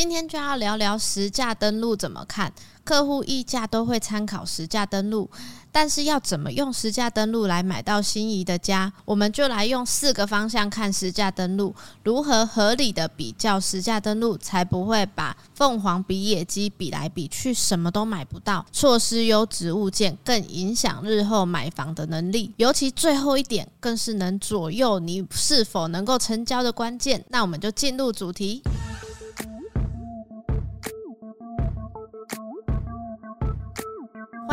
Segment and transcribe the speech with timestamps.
[0.00, 2.50] 今天就要聊聊实价登录怎么看。
[2.84, 5.28] 客户议价都会参考实价登录，
[5.70, 8.90] 但是要怎么用实价登录来买到心仪的家？
[9.04, 22.50] 我们就来用四个方向看实价登录，如何合理的比较实价登录，才不会把凤凰比野鸡比来比去，什么都买不到，错失优质物件，更影响日后买房的能力。
[22.56, 27.22] 尤其最后一点，更是能左右你是否能够成交的关键。
[27.28, 28.62] 那我们就进入主题。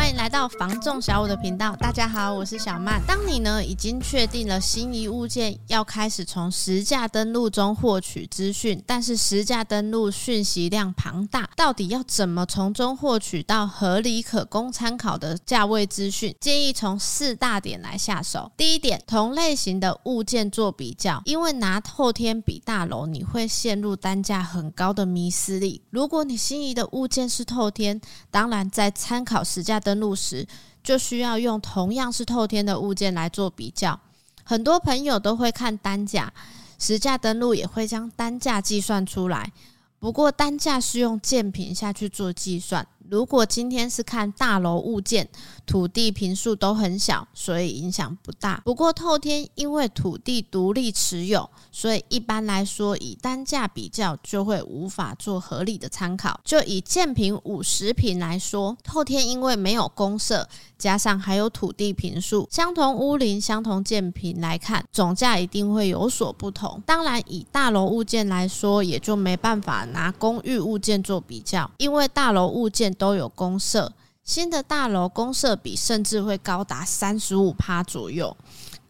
[0.07, 3.05] 欢迎来到房仲小五的频道，大家好，我是小曼。
[3.05, 16.33] 当你呢已经确定了心仪物件，要开始从实价登录中获取资讯，但是实价登录讯息量庞大，到底要怎么从中获取到合理可供参考的价位资讯？
[16.39, 18.49] 建议从四大点来下手。
[18.55, 25.81] 第一点，同类型的物件做比较，因为拿透天比大楼，你会陷入单价很高的迷思里。
[25.89, 27.99] 如果你心仪的物件是透天，
[28.31, 30.45] 当然在参考实价登登录时
[30.83, 33.99] 就需要用同样是透天的物件来做比较。
[34.43, 36.31] 很多朋友都会看单价，
[36.77, 39.51] 实价登录也会将单价计算出来。
[39.97, 42.87] 不过单价是用建品下去做计算。
[43.09, 45.27] 如果今天是看大楼物件，
[45.65, 48.61] 土地坪数都很小，所以影响不大。
[48.65, 56.39] 不过透天因为土地独立持有，所以一般来说以单价比较就会无法做合理的参考。
[56.43, 66.81] 就以建坪五十坪来说，透天因为没有公设，加上还有土地坪数，相同屋龄、相同建坪来看，总价一定会有所不同。
[66.85, 72.93] 当然，以大楼物件来说，也就没办法拿公寓物件做比较，因为大楼物件。
[72.97, 78.35] 都有公设，新的大楼公设比甚至会高达三十五趴左右。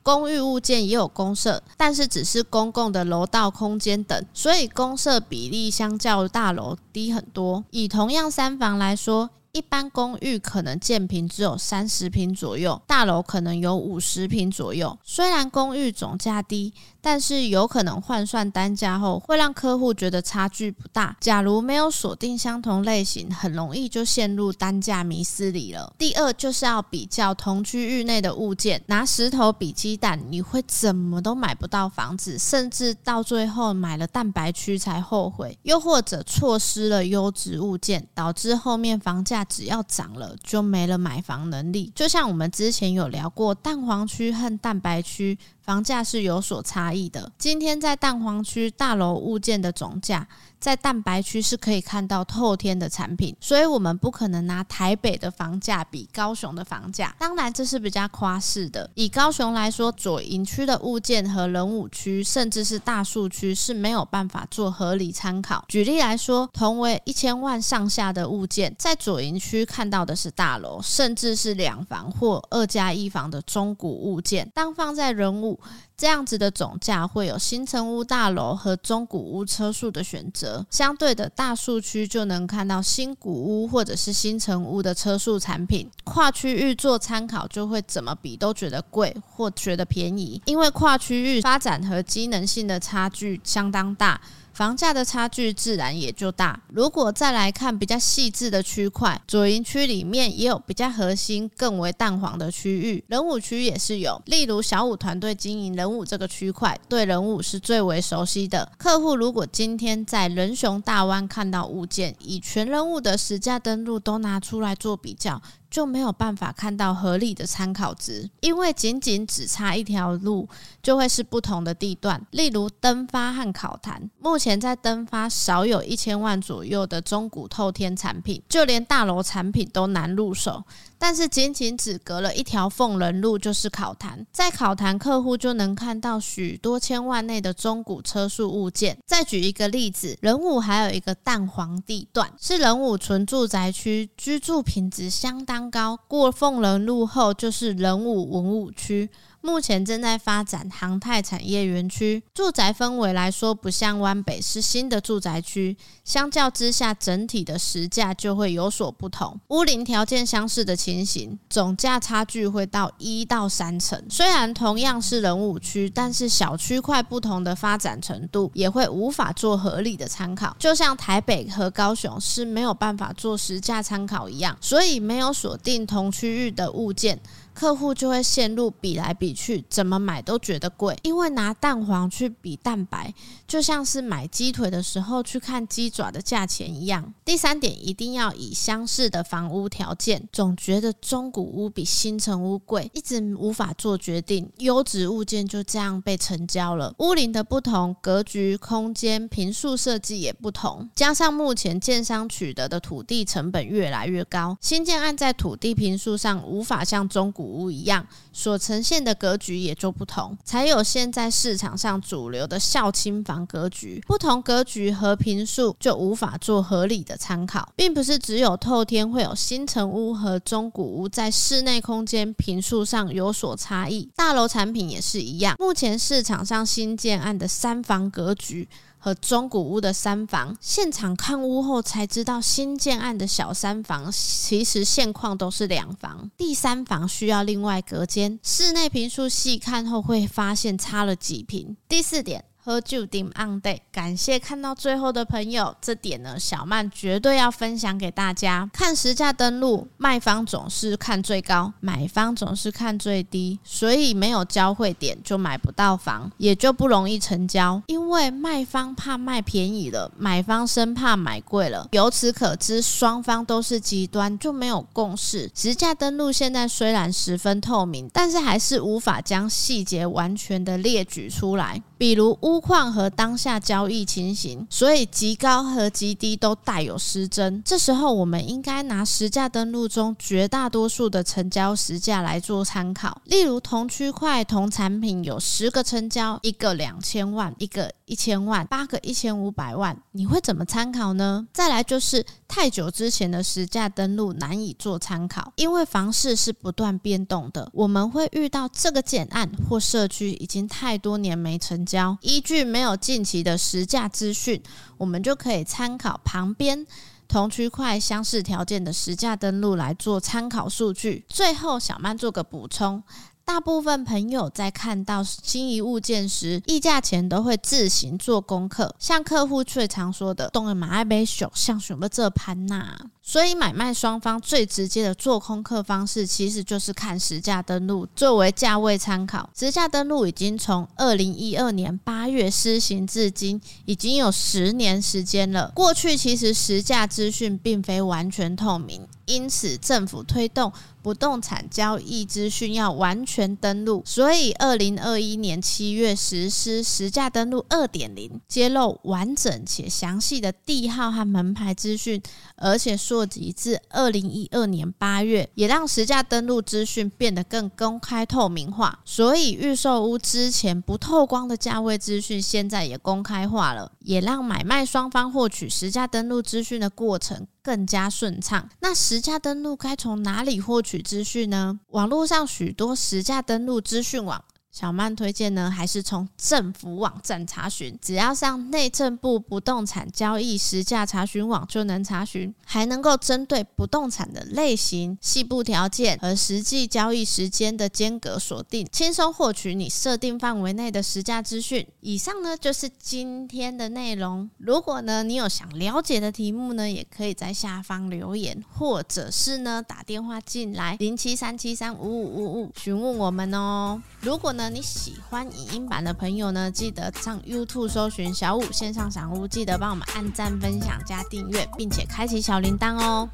[0.01, 7.63] 公寓物件也有公设，但是只是公共的楼道空间等，所以公设比例相较大楼低很多。
[7.71, 9.29] 以同样三房来说。
[9.53, 14.95] 一般公寓可能建平只有三十平左右，大楼可能有五十平左右。
[15.03, 16.71] 虽然公寓总价低，
[17.09, 21.15] 但是有可能换算单价后，会让客户觉得差距不大。
[21.21, 25.93] 假如没有锁定相同类型，很容易就陷入单价迷思里了。
[25.97, 39.45] 第二就是要比较同区域内的物件，拿石头比鸡蛋，你会怎么都买不到房子，甚至到最后买了蛋白区才后悔，又或者错失了优质物件，导致后面房价。
[39.45, 41.89] 只要涨了，就没了买房能力。
[41.95, 47.29] 就像我们之前有聊过，蛋黄区和蛋白区房价是有所差异的。
[47.37, 50.25] 今天在蛋黄区大楼物件的总价，
[50.59, 57.15] 在蛋白区是可以看到透天的产品，所以我们不可能拿台北的房价比高雄的房价。
[57.19, 58.89] 当然，这是比较夸饰的。
[58.95, 65.63] 以高雄来说，左营区的物件和仁武区，甚至是大树区是没有办法做合理参考。
[65.67, 74.49] 举例来说，同为一千万上下的物件，在左营区看到的是大楼，甚至是两房或二加一房的中古物件。
[74.53, 75.59] 当放在仁武，
[75.95, 85.89] 这样子的总价会有新城屋大楼和中古屋车数的选择，相对的大数区就能看到新古屋或者是新城屋的车速产品。
[86.03, 94.19] 跨区域做参考，就会怎么比都觉得贵或觉得便宜，因为跨区域发展和机能性的差距相当大。
[94.57, 96.59] 房价的差距自然也就大。
[96.69, 104.19] 如果再来看比较细致的区块，左营区里面也有比较核心、更为蛋黄的区域，仁武区也是有。
[104.25, 108.67] 例如小五团队经营仁武这个区块，对仁武是最为熟悉的。
[108.79, 115.39] 客户如果今天在仁雄大湾看到物件，以全仁武的实价登录都拿出来做比较。
[115.69, 120.47] 就没有办法看到合理的参考值，因为仅仅只差一条路，
[120.81, 122.25] 就会是不同的地段。
[122.31, 130.63] 例如登发和考坛，目前在登发少有一千万左右的中古透天产品，就连大楼产品都难入手。
[130.99, 138.97] 但是仅仅只隔了一条凤仁路，就是考坛，在考坛客户就能看到许多千万内的中古车速物件。
[139.05, 145.97] 再举一个例子，仁武还有一个蛋黄地段，是仁武纯住宅区，居住品质相当高。
[146.07, 149.09] 过凤仁路后就是仁武文物区。
[149.41, 159.39] 目前正在发展航太产业园区，住宅氛围来说不像湾北是新的住宅区，相较之下整体的实价就会有所不同。
[159.49, 164.03] 屋龄条件相似的情形，总价差距会到一到三成。
[164.09, 170.55] 虽然同样是人武区，但是小区块不同的发展程度也会无法做合理的参考。
[170.59, 177.17] 就像台北和高雄是没有办法做实价参考一样，所以没有锁定同区域的物件。
[177.57, 180.95] 客户就会陷入比来比去，怎么买都觉得贵。
[181.01, 183.11] 因为拿蛋黄去比蛋白，
[183.47, 187.11] 就像是买鸡腿的时候去看鸡爪的价钱一样。
[187.25, 194.47] 第三点，一定要以相似的房屋条件，总觉得中古屋比新城屋贵，一直无法做决定。
[194.59, 196.93] 优质物件就这样被成交了。
[196.99, 214.03] 屋龄的不同，格局、空间、坪数设计也不同，加上目前建商取得的土地成本越来越高，新建案在土地坪数上无法像中古屋一样，所呈现的格局也就不同，才有现在市场上主流的孝亲房格局。
[214.05, 225.55] 不同格局和坪数就无法做合理的参考，并不是只有透天会有新城屋和中古屋在室内空间坪数上有所差异，大楼产品也是一样。
[225.59, 228.67] 目前市场上新建案的三房格局。
[229.07, 238.37] 和中古屋的三房，现场看屋后才知道，新建案的小三房其实现况都是两房，第三房需要另外隔间。
[238.43, 241.77] 室内平数细看后会发现差了几平。
[241.87, 242.43] 第四点。
[242.67, 248.69] 喝酒顶 on day，感谢看到最后的朋友，这点呢，小曼绝对要分享给大家。
[248.73, 257.81] 看实价登录，卖方总是看最高，买方总是看最低，所以没有交汇点就买不到房，也就不容易成交。
[257.87, 261.87] 因为卖方怕卖便宜了，买方生怕买贵了。
[261.93, 265.49] 由此可知，双方都是极端，就没有共识。
[265.55, 271.81] 实价登录现在虽然十分透明，但是还是无法将细节完全的列举出来。
[271.97, 277.61] 比如屋况和当下交易情形，所以极高和极低都带有失真。
[277.63, 283.21] 这时候，我们应该拿实价登录中绝大多数的成交实价来做参考。
[283.25, 291.47] 例如，同区块同产品有十个成交，一个两千万，一个一千万，八个一千五百万，你会怎么参考呢？
[291.53, 302.17] 再来就是太久之前的实价登录难以做参考，因为房市是不断变动的，我们会遇到这个建案或社区已经太多年没成交。
[302.21, 304.63] 依据没有近期的实价资讯，
[304.97, 306.87] 我们就可以参考旁边
[307.27, 311.25] 同区块相似条件的实价登录来做参考数据。
[311.27, 313.03] 最后，小曼做个补充。
[313.47, 318.93] 大部分朋友在看到心仪物件时，议价前都会自行做功课。
[318.99, 329.49] 像客户最常说的“东买爱买小，像什么这盘呐”，所以买卖双方最直接的做功课方式，其实就是看实价登录作为价位参考。
[329.57, 335.71] 实价登录已经从二零一二年八月施行至今，已经有十年时间了。
[335.73, 339.07] 过去其实实价资讯并非完全透明。
[339.25, 340.71] 因此，政府推动
[341.07, 352.21] 不动产交易资讯要完全登录，所以二零二一年七月实施实价登录二点零，揭露完整且详细的地号和门牌资讯，
[352.57, 358.99] 而且溯及至二零一二年八月，也让实价登录资讯变得更公开透明化。
[359.05, 368.69] 所以，预售屋之前不透光的价位资讯，现在也公开化了，也让买卖双方获取实价登录资讯的过程更加顺畅。
[368.81, 371.79] 那实价登录该从哪里获取资讯呢？
[371.89, 374.43] 网络上许多实价登录资讯网。
[374.79, 391.83] 小曼推荐呢，还是从政府网站查询，只要上内政部不动产交易实价查询网就能查询，还能够针对不动产的类型、细部条件和实际交易时间的间隔锁定，轻松获取你设定范围内的实价资讯。
[392.01, 394.47] 以上呢就是今天的内容。
[394.59, 403.99] 如果呢你有想了解的题目呢，也可以在下方留言，或者是呢打电话进来零七三七三五五五五询问我们哦。
[404.21, 404.66] 如果呢。
[404.69, 413.27] 你喜欢影音版的朋友呢，记得上 YouTube 搜寻小五线上赏屋，记得帮我们按赞、分享、加订阅，并且开启小铃铛哦。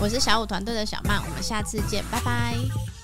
[0.00, 2.97] 我是小五团队的小曼，我们下次见，拜拜。